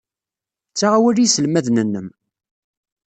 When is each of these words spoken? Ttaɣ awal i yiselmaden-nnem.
Ttaɣ 0.71 0.91
awal 0.97 1.17
i 1.19 1.23
yiselmaden-nnem. 1.23 2.07